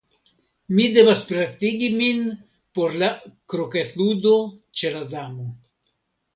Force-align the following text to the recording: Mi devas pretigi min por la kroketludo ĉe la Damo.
Mi 0.77 0.85
devas 0.95 1.21
pretigi 1.31 1.91
min 1.99 2.25
por 2.79 2.97
la 3.05 3.11
kroketludo 3.55 4.35
ĉe 4.83 4.95
la 4.99 5.07
Damo. 5.17 5.51